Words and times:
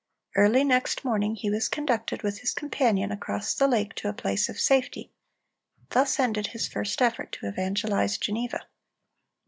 Early 0.35 0.63
next 0.63 1.05
morning 1.05 1.35
he 1.35 1.51
was 1.51 1.69
conducted, 1.69 2.23
with 2.23 2.39
his 2.39 2.55
companion, 2.55 3.11
across 3.11 3.53
the 3.53 3.67
lake 3.67 3.93
to 3.97 4.09
a 4.09 4.13
place 4.13 4.49
of 4.49 4.59
safety. 4.59 5.11
Thus 5.91 6.19
ended 6.19 6.47
his 6.47 6.67
first 6.67 7.03
effort 7.03 7.31
to 7.33 7.47
evangelize 7.47 8.17
Geneva. 8.17 8.65